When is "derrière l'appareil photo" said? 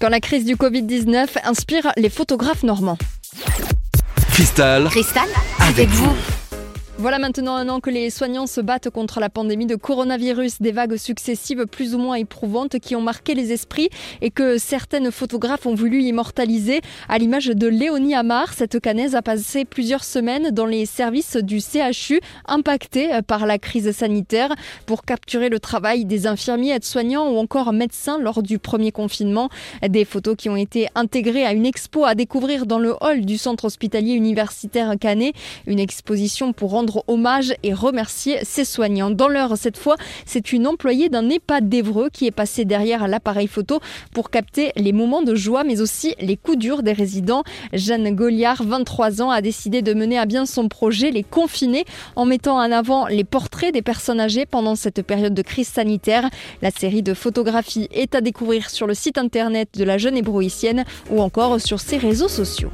42.64-43.80